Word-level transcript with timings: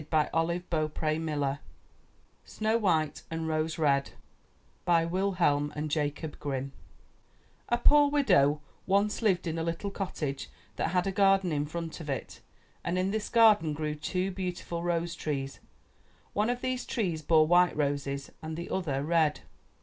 34 0.01 0.19
UP 0.33 0.73
ONE 0.73 0.89
PAIR 0.89 1.11
OF 1.11 1.23
STAIRS 1.23 1.57
SNOW 2.45 2.77
WHITE 2.79 3.23
AND 3.29 3.47
ROSE 3.47 3.77
RED 3.77 4.09
Wilhelm 4.87 5.71
and 5.75 5.91
Jacob 5.91 6.39
Grimm 6.39 6.71
A 7.69 7.77
poor 7.77 8.09
widow 8.09 8.61
once 8.87 9.21
lived 9.21 9.45
in 9.45 9.59
a 9.59 9.63
little 9.63 9.91
cottage 9.91 10.49
that 10.77 10.87
had 10.87 11.05
a 11.05 11.11
garden 11.11 11.51
in 11.51 11.67
front 11.67 11.99
of 11.99 12.09
it, 12.09 12.39
and 12.83 12.97
in 12.97 13.11
this 13.11 13.29
garden 13.29 13.73
grew 13.73 13.93
two 13.93 14.31
beautiful 14.31 14.81
rose 14.81 15.13
trees. 15.13 15.59
One 16.33 16.49
of 16.49 16.61
these 16.61 16.83
trees 16.87 17.21
bore 17.21 17.45
white 17.45 17.77
roses 17.77 18.31
and 18.41 18.57
the 18.57 18.71
other 18.71 19.03
red. 19.03 19.41